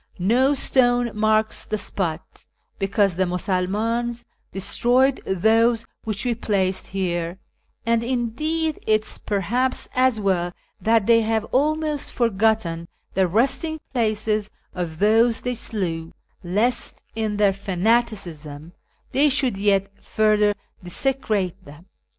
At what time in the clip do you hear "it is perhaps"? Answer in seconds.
8.87-9.87